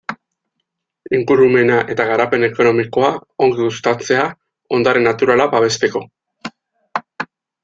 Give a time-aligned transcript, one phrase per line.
[1.17, 3.11] Ingurumena eta garapen ekonomikoa
[3.49, 4.25] ongi uztatzea,
[4.79, 6.05] ondare naturala babesteko.